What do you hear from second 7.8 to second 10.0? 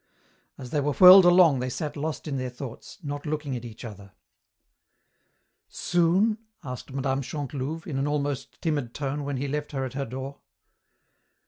in an almost timid tone when he left her at